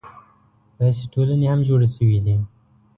داسې 0.79 1.03
ټولنې 1.13 1.45
هم 1.51 1.59
جوړې 1.67 1.87
شوې 1.95 2.19
دي. 2.25 2.35